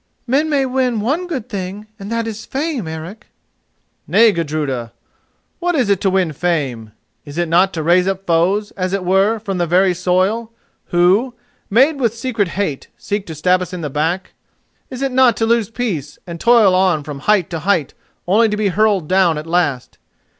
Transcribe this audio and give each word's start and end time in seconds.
"Men 0.25 0.49
may 0.49 0.65
win 0.65 0.99
one 0.99 1.27
good 1.27 1.47
thing, 1.47 1.85
and 1.99 2.11
that 2.11 2.25
is 2.25 2.43
fame, 2.43 2.87
Eric." 2.87 3.27
"Nay, 4.07 4.31
Gudruda, 4.31 4.93
what 5.59 5.75
is 5.75 5.89
it 5.91 6.01
to 6.01 6.09
win 6.09 6.33
fame? 6.33 6.91
Is 7.23 7.37
it 7.37 7.47
not 7.47 7.71
to 7.75 7.83
raise 7.83 8.07
up 8.07 8.25
foes, 8.25 8.71
as 8.71 8.93
it 8.93 9.05
were, 9.05 9.37
from 9.37 9.59
the 9.59 9.67
very 9.67 9.93
soil, 9.93 10.51
who, 10.85 11.35
made 11.69 11.99
with 11.99 12.17
secret 12.17 12.47
hate, 12.57 12.87
seek 12.97 13.27
to 13.27 13.35
stab 13.35 13.61
us 13.61 13.73
in 13.73 13.81
the 13.81 13.91
back? 13.91 14.33
Is 14.89 15.03
it 15.03 15.11
not 15.11 15.37
to 15.37 15.45
lose 15.45 15.69
peace, 15.69 16.17
and 16.25 16.39
toil 16.39 16.73
on 16.73 17.03
from 17.03 17.19
height 17.19 17.51
to 17.51 17.59
height 17.59 17.93
only 18.27 18.49
to 18.49 18.57
be 18.57 18.69
hurled 18.69 19.07
down 19.07 19.37
at 19.37 19.45
last? 19.45 19.99